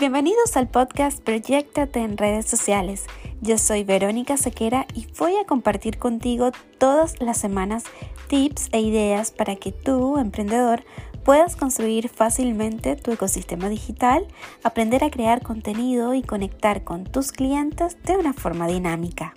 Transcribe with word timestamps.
Bienvenidos 0.00 0.56
al 0.56 0.68
podcast 0.68 1.20
Proyectate 1.24 1.98
en 1.98 2.16
redes 2.16 2.46
sociales. 2.46 3.06
Yo 3.40 3.58
soy 3.58 3.82
Verónica 3.82 4.36
Sequera 4.36 4.86
y 4.94 5.08
voy 5.18 5.34
a 5.34 5.44
compartir 5.44 5.98
contigo 5.98 6.52
todas 6.78 7.20
las 7.20 7.38
semanas 7.38 7.82
tips 8.28 8.68
e 8.70 8.80
ideas 8.80 9.32
para 9.32 9.56
que 9.56 9.72
tú, 9.72 10.18
emprendedor, 10.18 10.84
puedas 11.24 11.56
construir 11.56 12.08
fácilmente 12.08 12.94
tu 12.94 13.10
ecosistema 13.10 13.68
digital, 13.68 14.28
aprender 14.62 15.02
a 15.02 15.10
crear 15.10 15.42
contenido 15.42 16.14
y 16.14 16.22
conectar 16.22 16.84
con 16.84 17.02
tus 17.02 17.32
clientes 17.32 18.00
de 18.04 18.16
una 18.16 18.34
forma 18.34 18.68
dinámica. 18.68 19.34